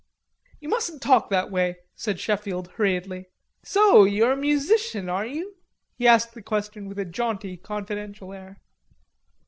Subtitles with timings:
[0.59, 3.27] "You mustn't talk that way" said Sheffield hurriedly.
[3.63, 5.57] "So you are a musician, are you?"
[5.93, 8.63] He asked the question with a jaunty confidential air.